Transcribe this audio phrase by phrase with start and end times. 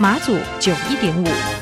[0.00, 1.57] 马祖九一点五。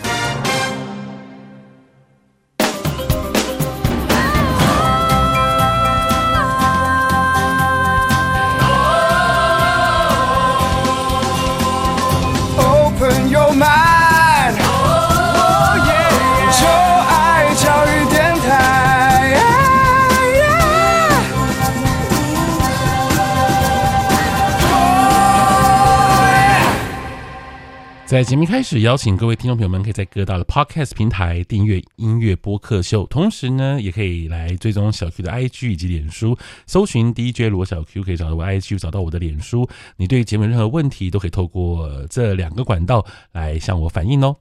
[28.06, 39.69] 在节目开始，邀请各位听众朋友们，可以在各大的 Podcast 平台订阅音乐播客秀，同时呢，也可以来追踪小 Q 的 IG 以及脸书，搜寻 DJ 罗小 Q，可以找到我 IG，找到我的脸书。
[39.97, 44.36] 你对节目任何问题，都可以透过这两个管道来向我反映哦。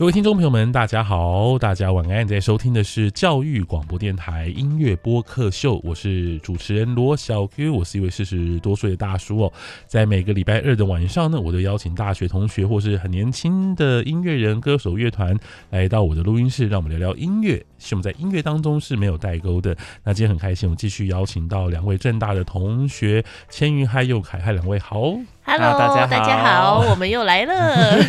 [0.00, 2.26] 各位听众朋友们，大家好，大家晚安。
[2.26, 9.52] 在收听的是教育广播电台音乐播客秀，我是主持人罗小 Q，我是一位四十多岁的大叔哦。
[9.86, 17.62] 在每个礼拜二的晚上呢，我都邀请大学同学或是很年轻的音乐人、歌手、乐团来到我的录音室，让我们聊聊音乐。
[17.76, 19.76] 希望在音乐当中是没有代沟的。
[20.02, 25.14] 那今天很开心，我们继续邀请到两位正大的同学，千云嗨佑凯，嗨，两位好。
[25.42, 28.02] Hello，大家好，大家好，我们又来了。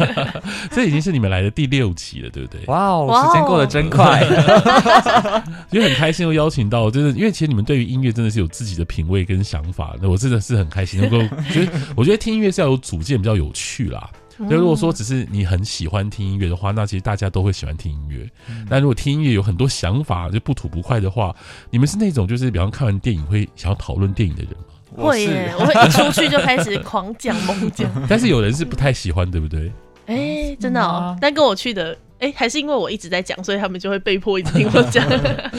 [0.70, 2.64] 这已经是你们来的第六期了，对不对？
[2.66, 4.20] 哇哦，时间过得真快，
[5.70, 11.18] 所以很开心又邀请到，就是因为其实你们对于音乐真的是有自己的品味跟想法，那我真的是很开心能够
[11.50, 14.08] 觉得， 我觉得听音乐是要有主见，比较有趣啦。
[14.36, 18.28] 那如果说只是你很喜欢听音乐的话，那其实大家都会喜欢听音乐。
[18.68, 21.34] 但如果听音乐有很多想法，就不吐不快的话，
[21.70, 24.73] 你们是那种就是比方看完电影会想要讨论电影的人吗？
[25.02, 27.90] 会耶，我会一出去就开始狂讲猛讲。
[28.08, 29.70] 但是有人是不太喜欢，对不对？
[30.06, 31.16] 哎、欸，真的哦。
[31.20, 35.06] 但跟我去的，哎、欸，还是因为我一直在讲，所以他们就会被迫一直听我讲。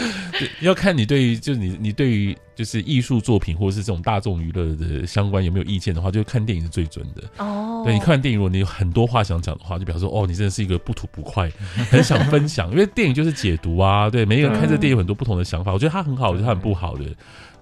[0.61, 7.43] 要看你对于，就是你你对于就是艺术作品或者是这种大众娱乐的相关有没有意见的话，就看电影是最准的。
[7.43, 11.49] 哦，对，你看完电影，如果你有很多话想讲的话，就比方说，哦，你真的是一个不吐不快，
[11.89, 12.69] 很想分享。
[12.69, 15.73] 因为电影就是解读啊，对，每一个人看这电影有很多不同的想法。
[15.73, 17.05] 我觉得它很好，我觉得它很不好的。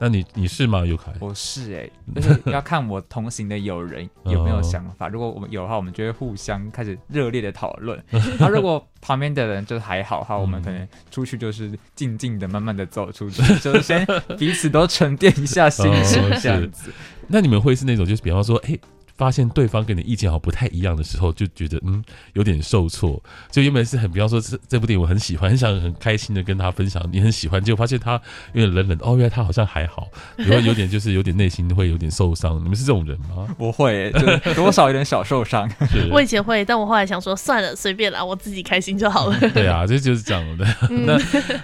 [0.03, 0.86] 那你你是吗？
[0.86, 1.14] 尤凯？
[1.22, 5.08] 我是哎、欸， 就是要看我同行的友人 有没有想法。
[5.08, 7.97] 如果我们有的话，我们就会互相开始热烈的讨论。
[8.38, 14.06] 那如果旁边的人就还好哈，我们可能出去就是静静的、慢慢的走出去，就是先
[14.38, 16.92] 彼此都沉淀一下心情这样子。
[17.30, 18.80] 那你们会是那种，就是比方说，哎、欸。
[19.18, 22.03] 发现对方跟你意见好像不太一样的时候，就觉得嗯
[22.34, 23.22] 有点受挫。
[23.51, 28.13] 就原本是很，比方说这这部电影我很喜欢，很想很开心的跟他分享，你很喜欢，结果发现他
[28.53, 29.06] 有点冷冷的。
[29.06, 30.07] 哦，原来他好像还好，
[30.38, 32.59] 有有点就是有点内心会有点受伤。
[32.63, 33.47] 你们是这种人吗？
[33.57, 35.69] 不会，就多少有点小受伤。
[36.12, 39.40] 我以前会，但我后来想说算了，随便啦，我自己开心就好了。
[39.53, 40.66] 对啊，这就是这样的。
[40.90, 41.19] 那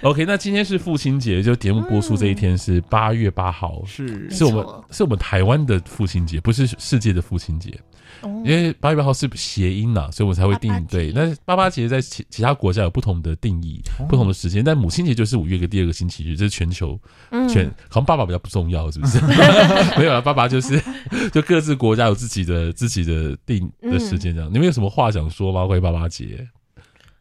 [0.08, 7.72] OK，那今天是父亲节，就节目播出这一天是八月八号，是是我们是我们台湾的父亲节，不是世界的父亲节。
[8.44, 11.12] 因为八月八号是谐音呐，所以我才会定对。
[11.12, 14.64] 那八八节在其其他国家有不同的定义，不同的时间。
[14.64, 17.00] 但母亲节就是五月的第二个星期日，这是全球
[17.48, 19.18] 全好像爸爸比较不重要，是不是？
[19.96, 20.82] 没有啊，爸爸就是
[21.32, 24.50] 就各自国家有自己的自己的定的时间这样。
[24.52, 25.64] 你们有什么话想说吗？
[25.64, 26.46] 关于八八节？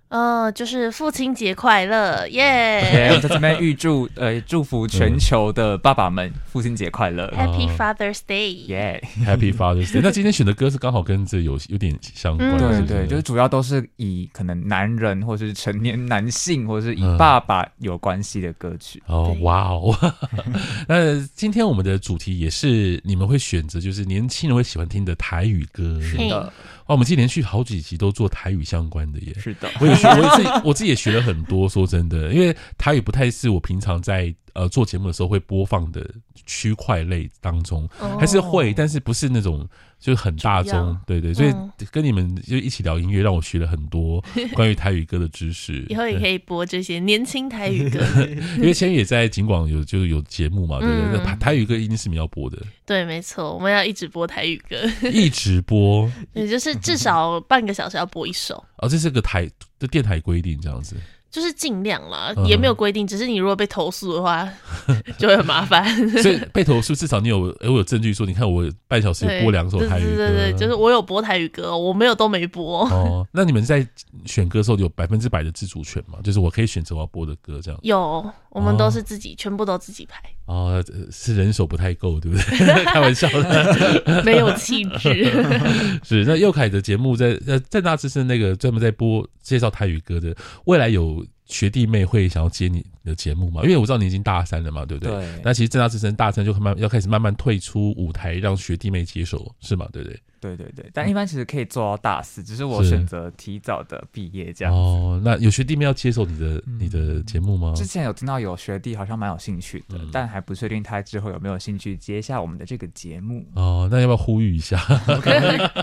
[0.10, 3.12] 呃，就是父亲节快乐，耶、yeah!
[3.12, 3.16] okay！
[3.16, 10.00] 我在这边预祝呃祝福全球的爸爸们父亲节快乐，Happy Father's Day，耶、 yeah!！Happy Father's Day。
[10.02, 19.04] 那今天选的歌是刚好跟这有有点相关，对、嗯、对，就是主要都是以可能男人或者是成年男性或者是以爸爸有关系的歌曲。
[19.08, 19.96] 嗯、哦，哇哦！
[20.90, 26.52] 那今天我们的主题也是你们会选择，就是年轻人会喜欢听的台语歌，是的。
[26.86, 29.36] 哦，我们今天连续好几集都做台语相关的耶。
[29.38, 31.68] 是的，我也学，我自己我自己也学了很多。
[31.70, 34.34] 说真的，因为台语不太是我平常在。
[34.60, 36.06] 呃做节目的时候会播放的
[36.46, 39.66] 区块类当中，哦还是会，但是不是那种
[40.00, 44.22] 就是很大众，对，对对，所以跟你们就一起聊音乐，让我学了很多
[44.54, 45.86] 关于台语歌的知识。
[45.90, 48.00] 以后也可以播这些年轻台语歌
[48.58, 51.36] 因为千玉也在警广有就是有节目嘛，对不对？
[51.40, 54.76] 台语歌一定是你要播的，对，没错，我们要一直播台语歌，
[55.10, 58.62] 一直播，也就是至少半个小时要播一首。
[58.78, 60.96] 哦，这是个台的电台规定这样子。
[61.32, 64.48] 就是尽量啦，也没有规定，只是你如果被投诉的话，
[65.18, 65.86] 就会很麻烦。
[66.22, 72.86] 所以被投诉，至少你有，我有证据说，你看我半小时播两首台语歌，对对对，就是我有播台语歌，我没有都没播。
[72.90, 73.86] 哦，那你们在
[74.26, 76.20] 选歌的时候有百分之百的自主权吗？
[76.24, 77.80] 就是我可以选择我要播的歌，这样？
[77.84, 80.22] 有，我们都是自己，全部都自己排。
[80.46, 82.86] 哦，是人手不太够，对不对？
[82.86, 85.32] 开玩笑的， 没有气质。
[86.04, 90.36] 是那佑凯的节目在呃政大之声那个专门在播介绍台语歌的，
[90.66, 93.62] 未来有学弟妹会想要接你的节目吗？
[93.64, 95.14] 因为我知道你已经大三了嘛，对不对？
[95.14, 95.42] 对。
[95.44, 99.88] 那其实正大之声大三就慢要开始慢慢退出舞台，让学弟妹接手，是吗？
[99.94, 100.20] 对不对？
[100.40, 104.74] 对对对，但一般其实可以做到大四，只是我选择提早的毕业这样。
[104.74, 107.74] 哦，那有学弟妹要接受你的、嗯、你的节目吗？
[107.76, 113.46] 之前有听到有学弟好像蛮有兴趣的，嗯、但还不确定他之后有没有兴趣接下我们的这个节目。
[113.56, 114.80] 哦，那要不要呼吁一下？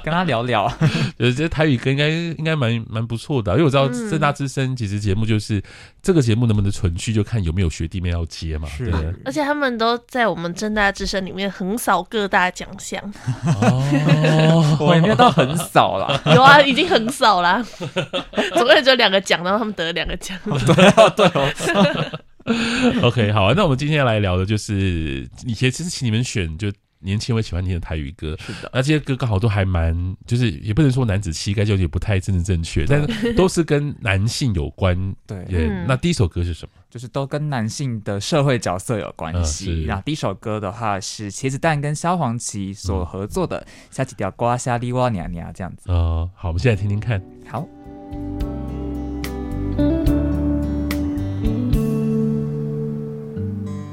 [0.03, 0.67] 跟他聊聊。
[1.19, 5.63] 觉得台语歌应该应该蛮蛮不错的、啊，因为我知道正大之声其实节目就是、嗯、
[6.03, 8.69] 这个节目能不能存续，就看有没有学弟妹要接嘛。
[8.69, 8.91] 是。
[9.25, 13.03] 而且他们都在我们正大之声里面横扫各大奖项。
[13.45, 14.46] 哦。
[14.81, 17.65] 我也没有到很少啦， 有啊，已经很少啦。
[18.55, 20.39] 总共只有两个奖，然后他们得了两个奖。
[20.45, 23.03] 对哦，对哦。
[23.03, 26.71] OK，好啊，那我们今天要来聊的就是，以前其实请你们选就。
[27.01, 35.15] 年轻会喜欢听的台语歌，是的，那这些歌刚好都还蛮，就是也不能说男子气概，就也不太政治正确，但是都是跟男性有关。
[35.27, 35.45] 对，
[35.87, 36.73] 那第一首歌是什么？
[36.91, 39.85] 就是都跟男性的社会角色有关系。
[39.87, 43.61] 那第一首歌的话是茄子蛋跟萧煌奇所合作的
[43.95, 45.91] 《下几条瓜下里哇娘娘》这样子。
[45.91, 47.23] 呃，好，我们现在听听看。
[47.47, 47.69] 好。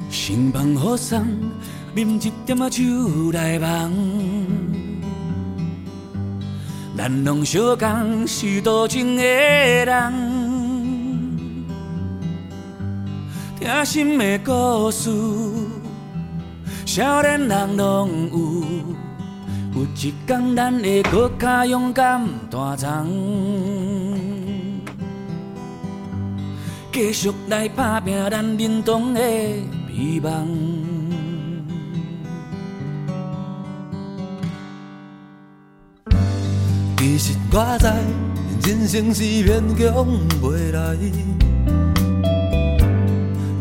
[0.10, 1.26] 新房好送。
[1.96, 3.94] 啉一点仔酒来梦，
[6.98, 10.14] 咱拢相共是多情的人，
[13.60, 15.12] 听心的故事，
[16.84, 18.64] 少年人拢有。
[19.76, 23.08] 有一天，咱会搁较勇敢大张，
[26.92, 30.93] 继续来打拼咱认同的美梦。
[37.16, 37.86] 其实我知，
[38.68, 40.04] 人生是勉强
[40.42, 40.98] 袂来。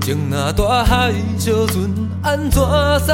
[0.01, 2.63] 情若大海烧船，安怎
[3.01, 3.13] 驶？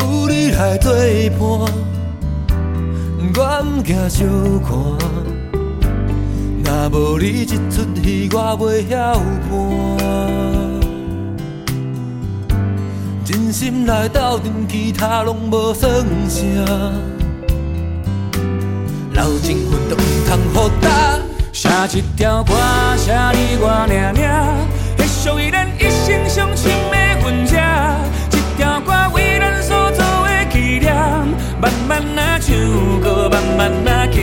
[0.00, 0.92] 有你来作
[1.38, 1.40] 伴，
[3.36, 4.26] 我毋惊相
[4.64, 4.72] 看。
[6.64, 7.54] 若无你一出
[8.02, 9.14] 戏，我袂晓
[9.48, 9.91] 伴。
[13.24, 16.42] 真心来斗阵，其他拢无算啥。
[19.14, 21.18] 老情分都毋通互打，
[21.52, 22.52] 写一条歌，
[22.96, 24.56] 写你我娘娘，
[24.98, 27.96] 会属于咱一生相亲的分叉。
[28.32, 30.92] 一条歌为咱所做的纪念，
[31.60, 32.56] 慢慢啊唱，
[33.00, 34.20] 搁慢慢啊行。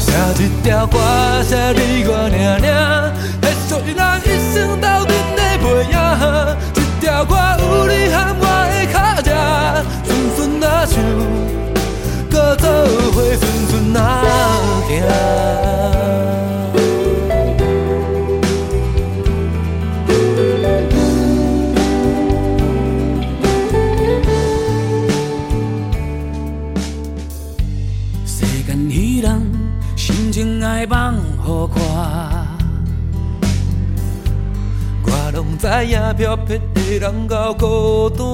[0.00, 0.12] 写
[0.42, 0.98] 一条歌，
[1.44, 3.12] 写你我娘娘，
[3.42, 6.71] 会属于咱一生斗阵的背影。
[7.22, 9.30] 一条歌有你和我的脚迹，
[10.08, 10.94] 顺顺哪唱，
[12.28, 12.66] 搁做
[13.12, 13.98] 伙顺顺哪
[14.88, 14.90] 行。
[35.62, 38.26] 知影飘撇的人够孤单，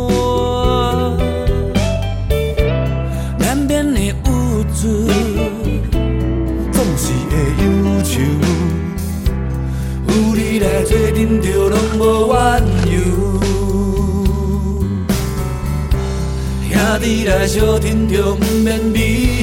[3.39, 4.89] 难免的有罪，
[6.73, 7.67] 总是会忧
[8.03, 8.23] 愁。
[10.09, 12.97] 有你来做阵，就拢无怨尤。
[16.73, 19.38] 兄弟来相挺，就毋免美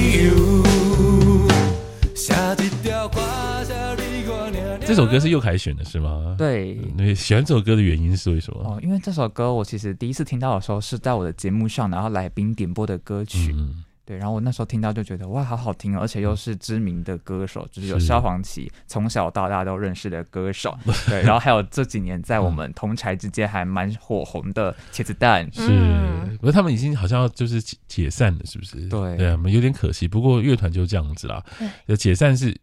[4.86, 6.36] 这首歌是佑凯选的是吗？
[6.38, 8.62] 对，你喜欢这首歌的原因是为什么？
[8.64, 13.52] 哦，因为这首歌我其实第一次听到的时候是在我的节目上，然后来宾点播的歌曲。
[13.56, 20.78] 嗯、对，然后我那时候听到就觉得哇，好好听，而且又是知名的歌手，就是有萧煌奇，从小到大都认识的歌手。
[21.10, 25.50] 对，然后还有这几年在我们同台之间还蛮火红的茄子蛋。
[25.52, 25.68] 是，
[26.38, 28.88] 不过他们已经好像就是解散了，是不是？
[28.88, 30.08] 对，对啊，有点可惜。
[30.08, 31.44] 不过乐团就这样子啦，
[31.88, 32.56] 对，解散是。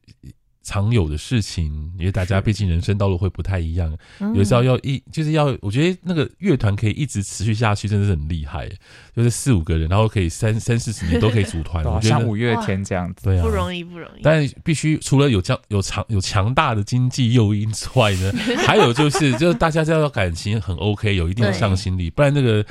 [0.62, 3.96] 常有的事情，因为大家毕竟人生道路会不太一样，
[4.34, 8.68] 有时候要一就是要，我觉得那个乐团可以一直持续下去，真的是很厉害。
[9.14, 14.20] 就是四五个人，然后可以三三四十年都可以组团，像五月天这样子，对啊，不容易不容易。
[14.22, 18.32] 但必须除了有这样有强有强大的经济诱因之外呢，
[18.66, 22.64] 还有就是就是大家要感情很 OK，有一定的向心力，不然那个。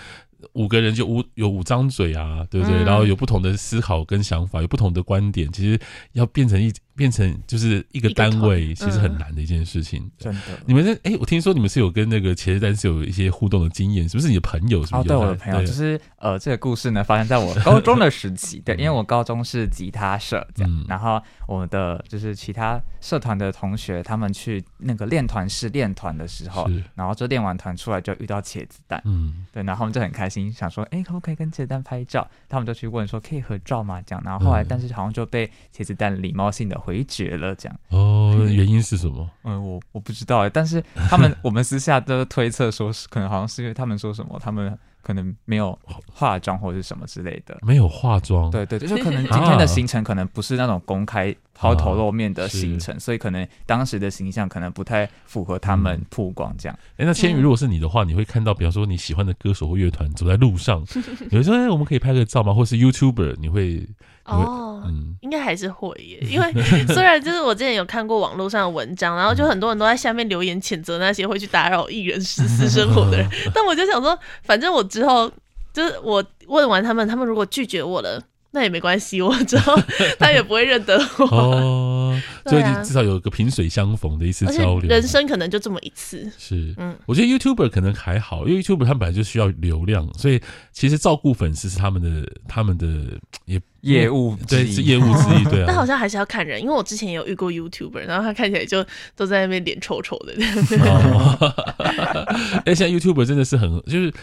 [0.54, 2.76] 五个人就五有五张嘴啊，对不对？
[2.78, 5.80] 嗯、然后有不同的思考跟想法，有不同的观点，其实
[6.14, 10.08] 要变成一变成就是一个单位，其实很难的一件事情。
[10.20, 14.86] 真的，你们是哎，我听说你们是有跟那个茄子蛋是有一些互动的经验，是不是你的朋友？
[14.86, 15.08] 是不是？
[15.08, 18.60] 对，我的朋友，就是呃，这个故事呢发生在我高中的时期。
[18.64, 30.54] 对，因为我高中是吉他社这样，嗯、然后我的就是其他社团的同学，他们去那个练团室练团的时候，然后就练完团出来就遇到茄子蛋，嗯，对，然后我们就很开心。
[30.54, 32.30] 想说，哎，可不可以跟茄子蛋拍照？
[32.48, 34.02] 他们就去问说，可以合照吗？
[34.04, 37.56] 这样，然后后来，但是好像就被茄子蛋礼貌性的回绝了。
[37.56, 39.30] 这样，哦，原因是什么？
[39.44, 44.78] 嗯，我我不知道哎，但是他们我们私下都推测说，是可能好像是因为他们说什么，他们。
[45.04, 45.78] 可能没有
[46.14, 56.80] 化妆或者是什么之类的，没有化妆，对对，就可能今天的行程可能不是那种公开抛头露面的行程，所以可能当时的形象可能不太符合他们曝光这样。
[56.98, 60.86] 哎，那千羽，如果是你的话，你会看到，比方说你喜欢的歌手或乐团走在路上，
[61.32, 62.54] 有人说哎，我们可以拍个照吗？
[62.54, 63.90] 或是 YouTuber，你会？
[64.26, 75.32] 哦，嗯，应该还是会耶， 因为虽然就是我之前有看过网络上的文章，然后就很多人都在下面留言谴责那些会去打扰艺人私私生活的人， 但我就想说，反正我之后
[75.74, 78.22] 就是我问完他们，他们如果拒绝我了。
[78.54, 79.80] 那也没关系，我知道
[80.20, 84.90] 他也不会认得我哦，所以至少有个萍水相逢的一次交流。
[84.90, 86.30] 人生可能就这么一次。
[86.38, 90.42] 是，嗯，我觉得 YouTuber 可能还好，因为 YouTuber 他们本来就需要流量，所以
[90.74, 95.46] 其实照顾粉丝是他们的他们的也业务，对，是业务之一。
[95.46, 100.34] 对啊， 但好像还是要看人，因为我之前也有遇过 YouTuber，然后他看起来就都在那边脸臭臭的。
[102.66, 104.14] 哎，现在 YouTuber 真的是很就是。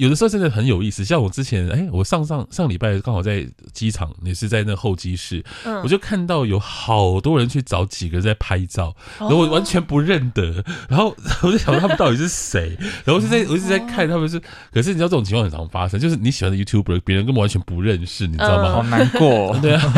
[0.00, 11.14] 有的时候真的很有意思，像我之前，哎、欸，我上上上礼拜刚好在机场，也是在那候机室，嗯、我就看到有好多人去找几个人在拍照，然后我完全不认得，然后
[11.44, 14.40] 我就想说他们到底是谁， 然后就在我一直在看他们是，
[14.72, 18.72] 可是你知道这种情况很常发生，就是你喜欢的 YouTuber，别人根本完全不认识，你知道吗？
[18.72, 19.94] 好难过， 对啊，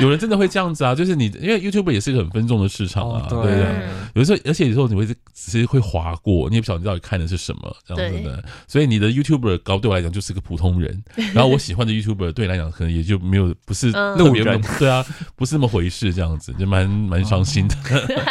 [0.00, 3.62] 有人真的会这样子啊，就是你因为 YouTuber 也是一个很分众的市场啊，哦、对。
[3.62, 3.70] 啊，
[4.14, 9.10] 有的时候而且有时候你会只是会划过，你也不晓得你到底看的是什么这样子的，所以你的
[9.44, 9.58] YouTuber。
[9.58, 11.02] 高对我来讲就是个普通人，
[11.34, 15.04] 然后我喜欢的 YouTuber 对你来讲可能也就没有不是路人，对啊，
[15.36, 17.74] 不是那么回事，这样子就蛮蛮伤心的。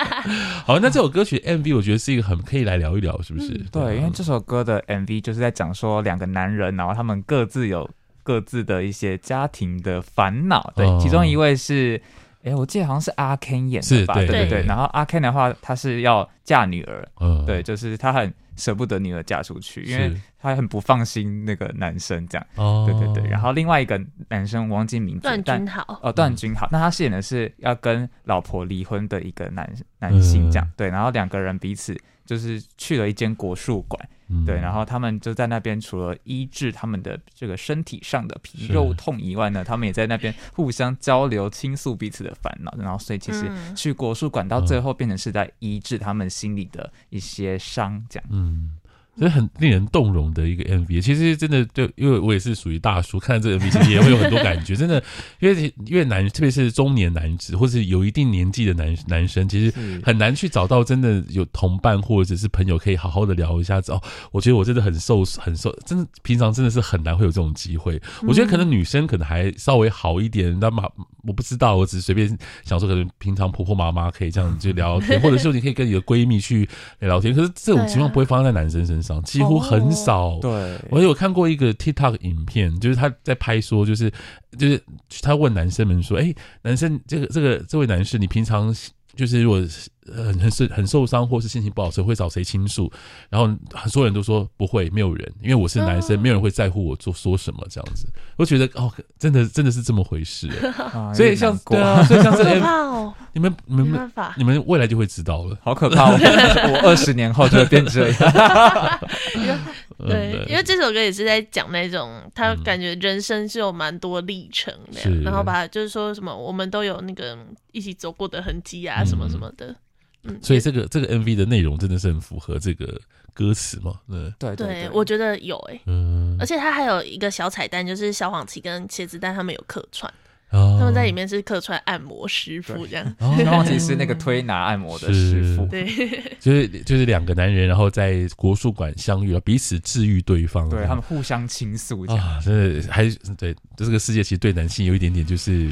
[0.65, 3.49] 好，那这首歌曲 MV 我觉得是一个很可以来聊一聊，是不是？
[3.71, 7.89] 对，因为这首歌的 MV 就是在讲说两个男人，然后他们各自有
[8.23, 10.71] 各自的一些家庭的烦恼。
[10.75, 12.01] 对，其中一位是，
[12.43, 14.15] 哎，我记得好像是阿 Ken 演的吧？
[14.15, 14.63] 对对对。
[14.65, 18.33] 然后阿 Ken 的话，他是要嫁女儿，嗯，对，就是他很。
[18.55, 22.47] 舍不得女儿嫁出去，因为他很不放心那个男生这样。
[22.55, 23.29] 哦，对对对。
[23.29, 25.99] 然后另外一个男生忘记名字，段君豪。
[26.01, 26.67] 哦，段君豪。
[26.71, 29.69] 那他饰演的是要跟老婆离婚的一个男
[29.99, 30.71] 男性这样。
[30.77, 34.09] 对，然后两个人彼此就是去了一间国术馆。
[34.47, 42.73] 对，然后他们就在那边，除了医治他们的这个身体上的皮肉痛以外呢，他们也在那边互相交流、倾诉彼此的烦恼。
[42.79, 48.27] 然后，所以其实去国术馆到最后变成是在医治他们心里的一些伤，这样。
[48.31, 48.71] 嗯。
[49.15, 54.73] 所以很令人动容的一个 MV，其实真的对，因为我也是属于大叔，看这个 MV 其实也会有很多感觉。
[54.75, 55.01] 真的，
[55.39, 63.91] 因为越男，特别是中年男子，或是有一定年纪的男男生，其实很难去找到真的有同伴或者是朋友可以好好的聊一下子。
[63.91, 64.01] 哦，
[64.31, 68.01] 我觉得我真的很受很受，真的平常真的是很难会有这种机会。
[68.27, 70.91] 我觉得可能女生可能还稍微好一点，那么
[71.27, 72.27] 我不知道，我只是随便
[72.63, 76.67] 想说，可能平常婆婆妈妈可以这样就聊聊天， 或者是你可以跟你的闺蜜去
[76.97, 77.31] 聊聊天。
[77.31, 79.02] 可是这种情况不会发生在男生身上。
[79.23, 80.29] 几乎很少。
[80.29, 84.11] Oh, 对，我有看过一个 TikTok 影片，就是他在拍说，就是
[84.57, 84.81] 就是
[85.21, 88.73] 他问男生们说：“哎，男生，这个这个这位男士，你平常
[89.15, 89.61] 就是如果
[90.07, 92.91] 很很是很受伤或是心情不好时，会找谁倾诉？”
[93.29, 98.07] 然后很多人都说不会，没有人，因为我是男生，没有人会在乎我做说什么这样子。
[98.37, 100.49] 我觉得哦，真的真的是这么回事。
[101.13, 103.13] 所以像对啊，所以像这个。
[103.35, 106.11] 你们你们没办法，你们未来就会知道了，好可怕！
[106.11, 108.99] 我二十年后就会变这样。
[109.97, 117.35] 对，因为这首歌也是在讲那种他感觉人生是有蛮多历程的，嗯、然后把就是说什么我们都有那个
[117.71, 119.75] 一起走过的痕迹啊，什么什么的。
[120.23, 122.99] 嗯，所以这个这个 MV 的内容真的是很符合这个
[123.33, 123.99] 歌词嘛？
[124.39, 130.11] 对对对，我觉得有诶、欸，嗯，而且它还有一个小彩蛋，就是小黄旗跟茄子蛋他们有客串。
[130.53, 135.85] 他们在里面是客串按摩师傅这样，然后其实是那个推拿按摩的师傅，对，
[136.39, 143.03] 就是就是两个男人，然后在国术馆相遇了，彼此治愈对方，对他们互相倾诉啊，真的还
[143.37, 145.71] 对，这个世界其实对男性有一点点就是，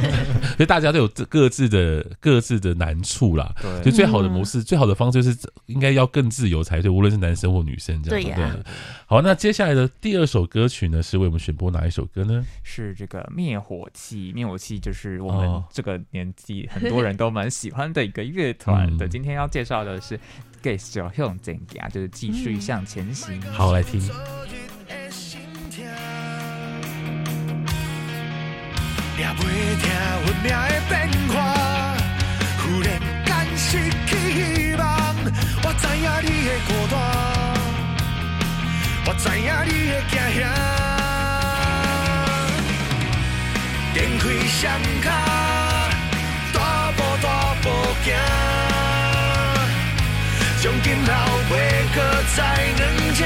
[0.56, 5.36] 所以大家都有各自的各自的难处啦，对，就最好的模式，最好的方式就是
[5.66, 8.56] 应该要更自由才对，无论是男生或女生这样，对呀。
[9.06, 12.44] 好，那接下来的第二首歌曲呢，是为我们选播哪一首歌呢？
[12.62, 19.08] 是这个灭火器，灭火器就是我们这个年纪很多人都蛮喜欢的一个乐团的。
[19.08, 20.16] 今天要介绍的是
[20.62, 21.10] 《继续向
[21.40, 23.40] 前行》，就是继续向前行。
[23.50, 24.00] 好，来听。
[39.04, 40.42] 我知影你的惊吓，
[43.94, 44.72] 展开双
[45.02, 45.10] 脚，
[46.54, 46.58] 大
[46.96, 47.26] 步大
[47.60, 47.68] 步
[48.02, 48.06] 行，
[50.62, 51.10] 从今后
[51.50, 51.52] 袂
[51.94, 51.96] 搁
[52.34, 52.38] 再
[52.78, 52.80] 两
[53.14, 53.20] 者。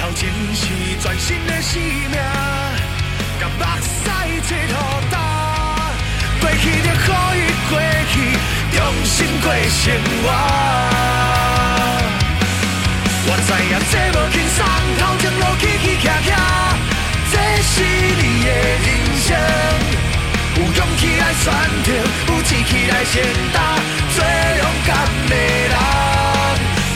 [0.14, 0.20] 前
[0.54, 0.62] 是
[1.00, 2.16] 全新的生命，
[3.38, 3.86] 甲目屎
[4.48, 4.74] 切互
[5.10, 5.14] 干，
[6.40, 7.06] 过去的可
[7.36, 7.72] 以过
[8.10, 8.14] 去，
[8.72, 9.84] 重新过生
[10.22, 10.26] 活。
[13.30, 14.58] 我知影这无轻松，
[14.98, 15.77] 头前路起起卡卡，这
[17.74, 18.48] 是你的
[18.84, 18.88] 人。
[19.28, 19.36] 生。
[20.56, 21.44] 有勇气来选
[21.84, 21.88] 择，
[22.28, 23.14] 有志气来承
[23.52, 23.56] 担，
[24.14, 24.18] 最
[24.58, 24.90] 勇敢
[25.28, 25.74] 的人。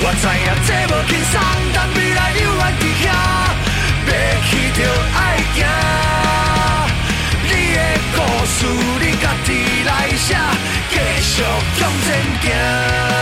[0.05, 1.35] 我知影这无轻松，
[1.75, 3.05] 但未来永远在遐，
[4.07, 4.09] 别
[4.49, 4.81] 去就
[5.15, 5.21] 爱
[5.55, 5.59] 行。
[7.45, 7.79] 你的
[8.17, 8.57] 故事，
[9.01, 9.49] 你家己
[9.85, 10.35] 来写，
[10.91, 11.43] 继续
[11.79, 12.09] 向前
[12.43, 13.22] 行。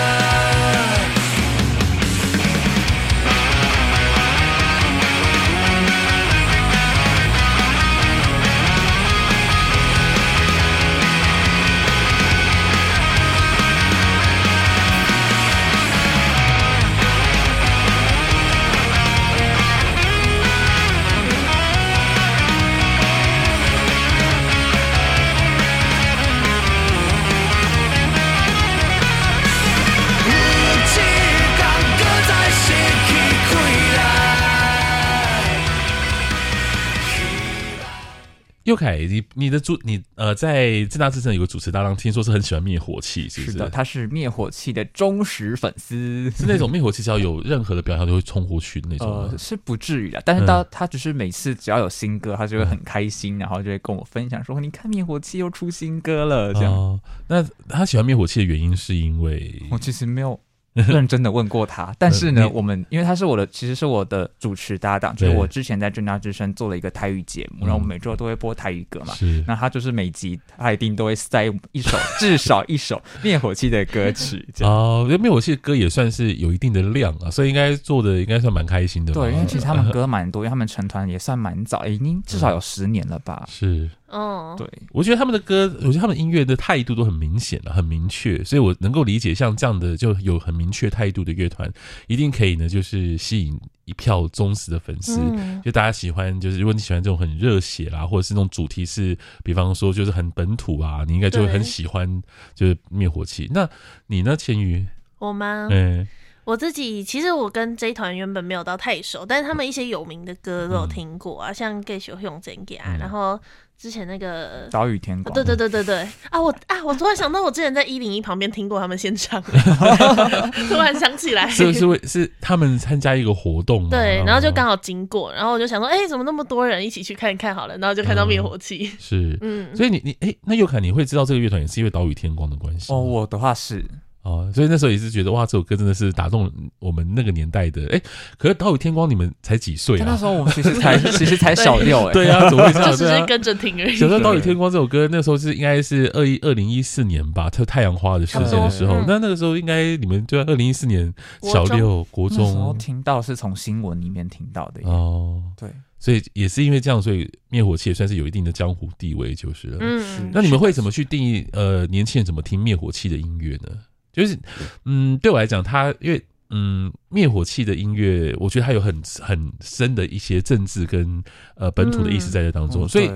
[38.71, 43.53] 佑凯，你你的主你呃，在正大之声有个主持搭档，听说是很喜欢灭火器，是不是？
[43.53, 49.07] 是的，他是灭火器的忠实粉丝，是那种灭火器只要有任何的表演就会冲过去的那种。
[49.07, 56.73] 呃，是不至于的，但是到他只是每次只要有新歌，他就会很开心，然后就会跟我分享说：“你看灭火器又出新歌了。”这样。
[56.73, 60.39] 哦，那他喜欢灭火器的原因是因为我其实没有。
[60.87, 69.13] 认真的问过他，但是呢，我们因为他是我的，其实是我的主持搭档，就是我之前在正大之声做了一个台语节目，然后我们每周都会播台语歌嘛。
[69.15, 74.47] 是，那他就是每集他一定都会塞一首，至少一首灭火器的歌曲。
[74.61, 79.13] 哦，因为灭火器的歌也算是有一定的量啊，所以应该做的应该算蛮开心的。
[79.13, 83.45] 对，因为其实他们歌蛮多，因为他们成团也算蛮早，已经至少有十年了吧。
[83.49, 83.91] 是。
[84.11, 91.73] 哦，对，我觉得他们的歌，我觉得他们音乐的态度都很明显了，很明确，所以我能够理解像这样的就有很明确态度的乐团，
[92.09, 95.21] 一定可以呢，就是吸引一票忠实的粉丝。
[95.21, 103.49] 嗯、就大家喜欢，就是如果你喜欢这种很热血啦，或者是那种主题是，比方说就是很本土啊，你应该就会很喜欢就是灭火器。
[103.55, 103.69] 那
[104.09, 104.85] 你呢，千羽？
[105.21, 105.69] 我吗？
[105.71, 106.09] 嗯，
[106.43, 112.67] 我自己其实我跟这一团原本没有到太熟，但是他们一些有名的歌都有听过啊，嗯、像《继续向前行》，
[112.99, 113.41] 然后。
[113.81, 116.07] 之前那个岛屿天光，对对对对对。
[116.29, 116.39] 啊！
[116.39, 119.41] 我啊，我突然想到，我之前在一零一旁边听过他们现场，
[120.69, 133.01] 突然想起来，是是是他们参加一个活动，对，然后就刚好经过，然后我就想说，哎，怎么那么多人一起去看一看好了，然后就看到灭火器，是，嗯，所以你你哎，那佑凯你会知道这个乐团也是因为岛屿天光的关系哦？
[133.01, 133.83] 我的话是。
[134.31, 137.87] 哦，所以那时候也是觉得哇，这首歌真的是打动我们那个年代的。
[137.89, 138.01] 哎，
[138.39, 140.05] 可是岛屿天光你们才几岁啊？
[140.07, 142.13] 那时候我们其实才 其实才小六哎。
[142.13, 142.91] 对啊，怎么会这样？
[142.93, 143.97] 就只是跟着听而已。
[143.97, 149.03] 小时候岛屿天光这首歌，那时候是应该是二一二零一四年吧，特太阳花的事件的时候。
[149.07, 151.13] 那那个时候应该你们就在二零一四年
[151.43, 152.39] 小六国中。
[152.39, 155.43] 那时候听到是从新闻里面听到的哦。
[155.57, 159.79] 对，所以也是因为这样，所以灭火器也算是有一定的江湖地位，就是了。
[159.81, 160.31] 嗯。
[160.33, 163.69] 那你们会怎么去定义呃年轻人怎么听灭火器的音乐呢？
[164.13, 164.39] 就是，
[164.85, 171.23] 嗯，对我来讲，他因为嗯，灭火器的音乐，我觉得它有很很深的一些政治跟
[171.55, 173.09] 呃本土的意思在这当中，嗯、所以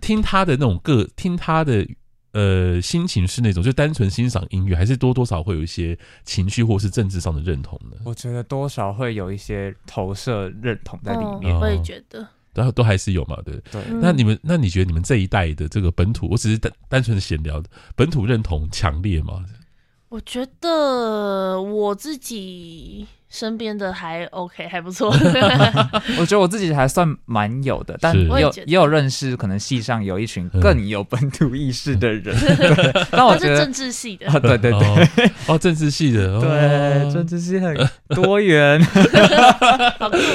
[0.00, 1.84] 听他的那种个听他的
[2.32, 7.96] 呃心情是那种就单纯欣赏音乐，还是多多少会有一些情绪或是政治上的认同呢？
[8.04, 12.24] 我觉得多少会有一些投射认同在里面，哦、我也觉得。
[12.52, 13.54] 都都还是有嘛，对。
[13.70, 13.80] 对。
[14.00, 17.62] 那你们，那你觉得你们这一代的这个本土，我只是单单纯的闲聊，
[17.94, 19.44] 本土认同强烈吗？
[20.10, 23.06] 我觉得我自己。
[23.30, 25.08] 身边的还 OK，还不错。
[26.18, 32.36] 我觉得我自己还算蛮有的，但也有也有认识，可能系上有一群更有本土意识的人。
[33.10, 37.74] 但我觉得政治系的，对对对，哦，政治系的，对，政治系很
[38.08, 38.78] 多元，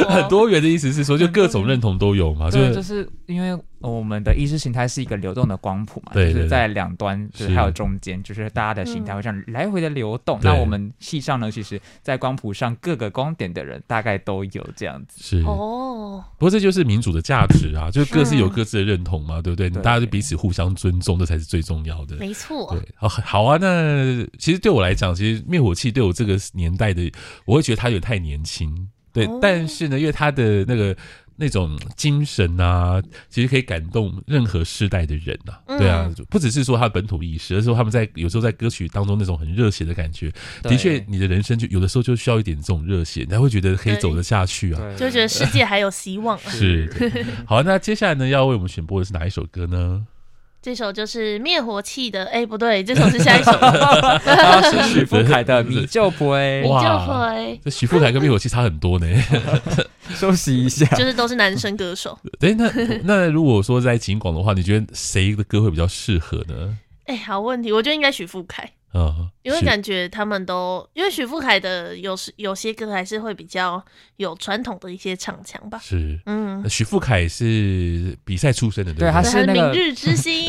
[0.10, 2.50] 很多元的意思是说，就各种认同都有嘛？
[2.50, 3.62] 对，就是因为。
[3.82, 10.40] 我们的意识形态是一个流动的光谱嘛，对对对，就是在两端，就是还有中间，就是大家的形态会这样来回的流动。
[10.42, 15.18] 那我们系上呢，其实，在光谱上各个光点的人大概都有这样子。
[15.20, 19.68] 是哦，不过这就是民主的价值啊， 就是各自有各自的认同嘛，对不对？
[19.72, 22.16] 大家就彼此互相尊重，这才是最重要的。
[22.18, 22.68] 没错。
[22.70, 23.58] 对，好，好啊。
[23.60, 27.12] 那其实对我来讲，其实灭火器对我这个年代的，
[27.46, 28.88] 我会觉得它有点太年轻。
[29.12, 30.96] 对，但是呢，因为它的那个。
[31.36, 35.60] 那种精神啊，其实可以感动任何世代的人呐、啊。
[35.68, 40.32] 嗯、对啊，不只是说他本土意识，而是说他们在有时候在歌曲当中那种很热血的感觉。
[40.64, 46.50] 的确，你的人生就有的时候就需要一点这种热血，你才会觉得可以走得下去啊，就觉得世界还有希望、啊。
[46.50, 46.90] 是，
[47.46, 50.06] 好，那接下来呢，要为我们选播的是哪一首歌呢？
[50.66, 59.06] 这首就是灭火器的，哎，不对，这首是下一首，是许 富凯的《你就不会》，你就不会，这许富凯跟灭火器差很多呢。
[60.16, 62.18] 休息一下，就是都是男生歌手。
[62.40, 62.72] 哎，那
[63.04, 66.76] 那如果说在警广的话，你觉得谁的歌会比较适合呢？
[67.06, 68.68] 哎，好问题，我觉得应该许富凯。
[68.98, 73.84] 嗯，因为感觉他们都，因为许富凯的有时有些歌还是会比较
[74.16, 75.78] 有传统的一些唱腔吧。
[75.82, 80.46] 是，嗯，许富凯是比赛出身的，对，他是那个明日之星。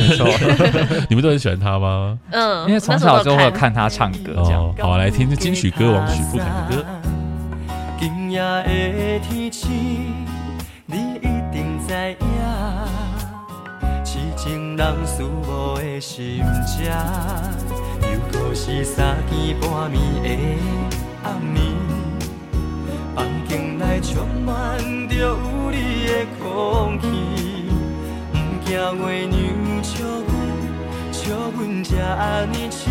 [1.10, 2.16] 你们都很喜欢他吗？
[2.30, 4.72] 嗯，因为从小就会看他唱歌，这样。
[4.78, 6.86] 好，来听金曲歌王许富凯的歌。
[7.98, 9.66] 今夜的天气，
[10.86, 12.26] 你一定知影，
[14.04, 16.92] 痴情人思慕的心情。
[18.58, 20.28] 是三更半暝的
[21.22, 21.58] 暗暝，
[23.14, 25.36] 房间内充满着有
[25.70, 27.04] 你的空气，
[28.32, 30.28] 不惊月娘笑阮，
[31.12, 31.20] 笑
[31.54, 32.88] 阮这安尼痴，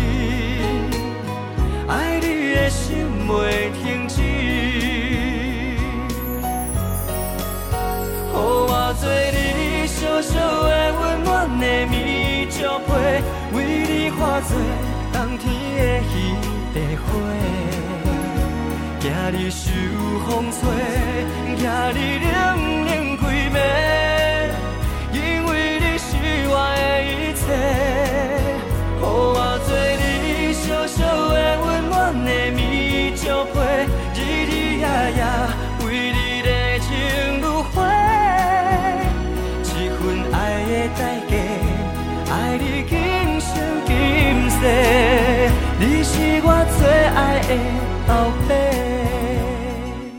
[1.88, 5.76] 爱你的心袂停止，予
[8.32, 13.20] 我做你小小的温暖的棉被，
[13.52, 14.56] 为你化作。
[15.38, 16.00] 天的
[16.72, 17.06] 彼块花，
[19.00, 19.64] 惊你受
[20.26, 20.58] 风吹，
[21.56, 21.60] 惊
[21.94, 22.34] 你冷
[22.86, 23.54] 冷归暝，
[25.12, 25.48] 因为
[25.80, 26.08] 你是
[26.48, 27.44] 我的一切，
[28.98, 29.68] 予我做
[30.00, 30.02] 你
[30.52, 30.96] 小小
[31.28, 31.94] 的温暖
[32.24, 32.58] 的米
[33.14, 33.56] 酒杯，
[34.14, 34.84] 日日夜
[35.16, 35.20] 夜
[35.84, 36.48] 为你热
[36.80, 36.88] 情
[37.40, 37.74] 如火，
[39.62, 41.32] 一份爱的代价，
[42.32, 42.94] 爱你今
[43.40, 43.52] 生
[43.86, 43.90] 今
[44.50, 45.15] 世。
[47.48, 47.54] 的
[48.08, 48.75] 宝贝。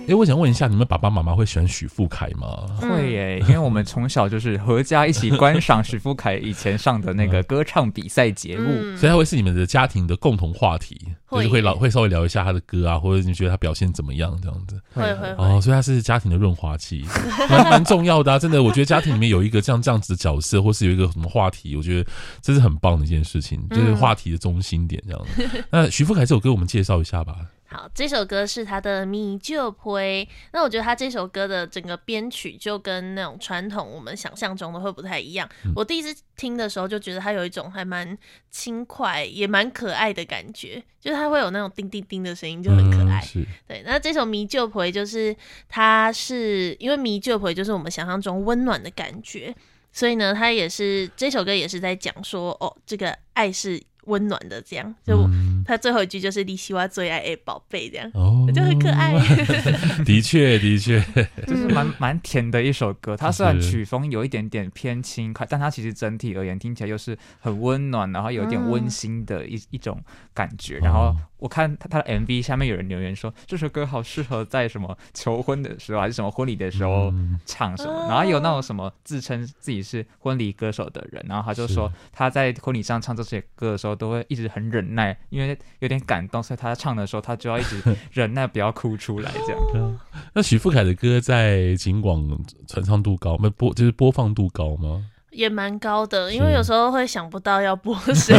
[0.07, 2.47] 哎，我想问一下，你们爸爸妈妈会喜欢许富凯吗？
[2.79, 14.79] 会耶，因为我们从小就是合家一起观赏许富凯以前上的那个歌唱比赛节目，嗯、所以他会是你们的家庭的共同话题，会就是会老会稍微聊一下他的歌啊，或者你觉得他表现怎么样这样子。
[14.93, 17.03] 会会哦，所以他是家庭的润滑剂，
[17.49, 18.39] 蛮蛮重要的啊！
[18.39, 22.09] 真的，我觉得家庭里面有一个这样这样子的角色，或是有一个什么话题，我觉得
[22.41, 25.49] 这是很棒的一件事情，就是话题的中心点这样子。
[25.53, 27.35] 嗯、那许富凯这首歌，我们介绍一下吧。
[27.77, 30.27] 好，这首歌是他的《米就杯》。
[30.51, 35.47] 那我觉得他这首歌的整个编曲就跟那种传统我们想象中的会不太一样。
[35.63, 38.17] 嗯、我第一次听的时候就觉得它有一种还蛮
[38.49, 43.23] 轻快，也蛮可爱的感觉，就是它会有那种叮叮叮的声音，就很可爱。
[43.35, 45.35] 嗯、对，那这首《米酒杯》就是
[45.69, 49.55] 它是因为米酒杯就是我们想象中温暖的感觉，
[49.91, 53.79] 所以呢，它也是这首歌也是在讲说哦，这个爱是。
[54.07, 55.29] 温暖的这样，就
[55.65, 59.13] 他最后一句就是“你希望最爱的宝贝”这样，哦，就很可爱。
[60.03, 60.99] 的确，的确，
[61.45, 63.15] 就是蛮蛮甜的一首歌。
[63.15, 70.01] 它虽然曲风有一点点偏轻快，但它其实整体而言听起来又是很温暖，然后有点温馨的一一种
[70.33, 70.79] 感觉。
[70.79, 77.11] 然后我看他他的 MV 下面有人留言说，这首歌好适合在什么求婚的时候还是什么婚礼的时候
[77.45, 78.07] 唱什么。
[78.07, 83.97] 然后有那种什么自称自己是婚礼歌手的人，然后他就说他在婚礼上唱这些歌的时候。
[83.97, 89.99] 都会一直很忍耐，因为有点感动，所以他唱的时候他就要一直忍耐，不要哭出来这样。
[90.35, 92.23] 那许富凯的歌在警广
[92.67, 93.51] 传唱度高吗？
[93.57, 95.03] 播就是播放度高吗？
[95.31, 98.33] 也蛮高的，因为有时候会想不到要播谁，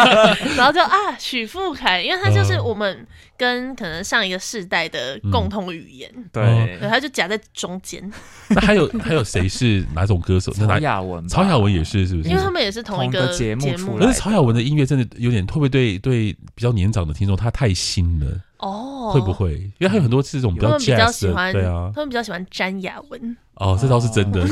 [0.56, 8.12] 然后就啊许富凯，因为他就是我们跟可能上一个世代的共同语言，嗯、对，他就夹在中间。
[8.48, 10.52] 那还有还有谁是哪种歌手？
[10.52, 12.28] 曹雅文，曹雅文也是，是不是？
[12.28, 14.06] 因为他们也是同一个节目出来。
[14.06, 18.40] 可是曹雅文的音乐真的有点会不会对对比较年长的听众他太新了？
[18.58, 19.54] 哦，会不会？
[19.54, 23.36] 因为他有很多是这种比较 jazz 的，对啊，他们比较喜欢詹雅文。
[23.54, 24.46] 哦，这倒是真的。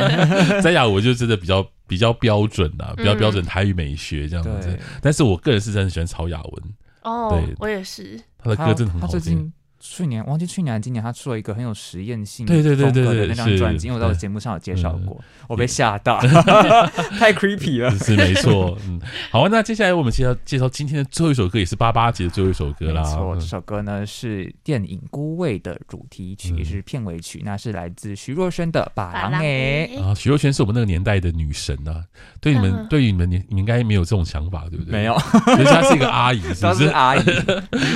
[0.62, 4.78] 詹雅文就真的比较比较标准啊，比较标准台语美学这样子。
[5.00, 6.62] 但是我个人是真的喜欢曹雅文。
[7.02, 8.20] 哦，我也是。
[8.38, 9.52] 他的歌真的很好听。
[9.84, 16.20] 去年忘记去年还是今年，他出了一个很有实验性对对对对的那张专辑，因为我在我节目上有介绍过，我被吓到，
[17.18, 18.78] 太 creepy 了， 是没错。
[18.86, 19.00] 嗯，
[19.32, 23.02] 好，那接下来我们介绍介绍今天的最后一首歌，也是八八节的最后一首歌啦。
[23.02, 30.14] 没错，这首歌呢是电影《孤味》的主题曲，也是片尾曲，那是来自徐若瑄的《把郎哎》啊。
[30.14, 32.04] 徐若瑄是我们那个年代的女神啊，
[32.40, 34.92] 对你们对于你们你你们应该没有这种想法，对不对？
[34.92, 35.16] 没有，
[35.58, 37.22] 人家是一个阿姨，是不是阿姨？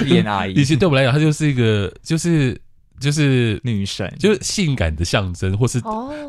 [0.07, 2.61] 演阿姨，以前对我们来讲，她就是一个就是。
[2.99, 5.79] 就是女神，就是性感的象征，或是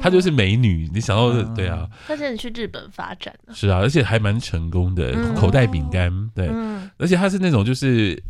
[0.02, 0.86] 她就是美女。
[0.94, 5.34] 你想到的，对啊，她现在去日本发展了，是啊，而且还蛮成功的。
[5.34, 6.50] 口袋饼干，对，
[6.98, 8.22] 而且她是那种，就是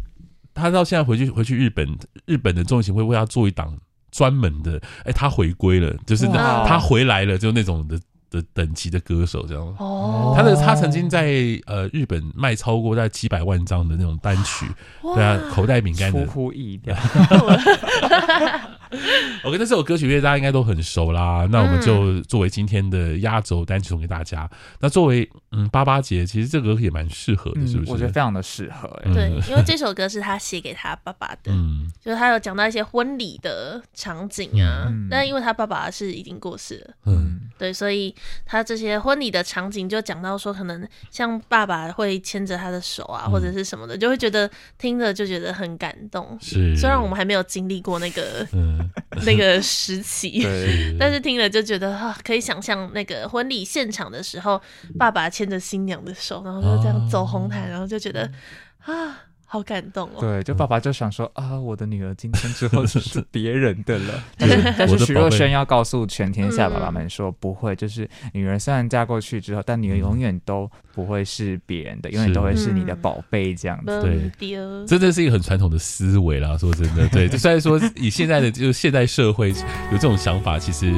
[0.54, 3.76] 她到现在回去回去日本，日本的综艺节目会为她做一档
[4.12, 4.80] 专门的。
[5.04, 8.00] 哎，她回归了，就是她回来了，就那种的。
[8.30, 9.63] 的等级的歌手这样。
[9.80, 14.66] 哦，他的他曾经在呃日本卖超过在几百万张的那种单曲，
[15.02, 16.26] 对啊，口袋饼干的。
[16.26, 16.96] 出乎意料。
[19.43, 24.47] OK，那这首歌曲，因为大家应该都很熟啦，那我们就作为今天的压轴单曲送给大家。
[24.52, 27.91] 嗯、那作为嗯八八节，其实这个歌也蛮适合的，是不是？
[27.91, 28.89] 我觉得非常的适合。
[29.13, 34.86] 对，因为这首歌是他写给他爸爸的，嗯，就是他有讲到一些婚礼的场景啊。
[34.88, 38.13] 嗯、但因为他爸爸是已经过世了，嗯，对，所以
[38.45, 46.38] 他这些婚礼的场景就讲到说，可能像爸爸会牵着他的手啊，嗯、或者是什么的，就会觉得听着就觉得很感动。
[46.41, 48.77] 是，虽然我们还没有经历过那个，嗯。
[49.26, 50.46] 那个时期，
[51.00, 54.62] 但是听了就觉得啊，可以想象那个婚礼现场的时候，
[54.98, 58.32] 爸爸牵着新娘的手，然后就这样走红毯，然后就觉得
[58.80, 59.24] 啊。
[59.50, 60.20] 好感动哦！
[60.20, 64.24] 对，就爸爸就想说啊，我的女儿今天之后就是 别人的了。
[64.38, 74.02] 但是但是徐若瑄要告诉全天下爸爸们说，不会，就是女儿虽然嫁过去之后，但女儿永远都不会是别人的，永远都会是你的宝贝这样子。
[74.02, 76.58] 对，真的是一个很传统的思维啦。
[76.58, 80.94] 说真的，对，就虽然说以现在的就是现代社会有这种想法，其实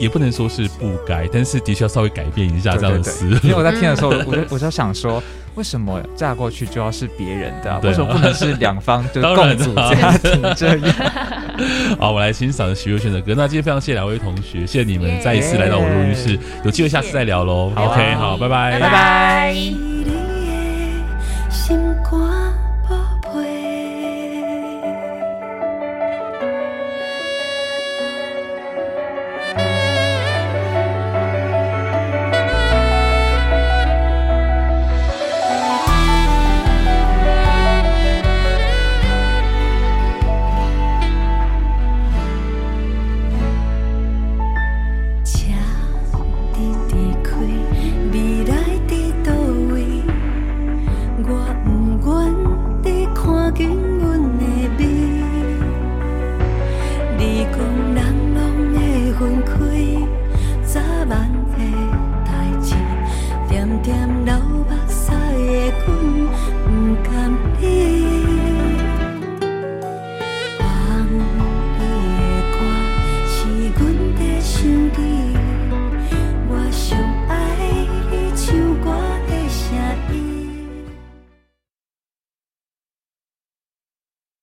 [0.00, 3.38] 也不能说是不该，但是的确要稍微改变一下这样的思维。
[3.42, 5.22] 因为我在听的时候， 我就我就想说。
[5.56, 7.78] 为什么嫁过去就要是别人的？
[7.82, 10.94] 为什么不能是两方就 共组家庭这样？
[11.98, 13.34] 好，我来欣赏徐若瑄的歌。
[13.36, 16.38] 那今天非常谢谢两位同学，谢谢你们再一次来到我录音室。
[16.64, 17.72] 有机会下次再聊喽。
[17.74, 19.89] OK，好，拜拜，拜拜。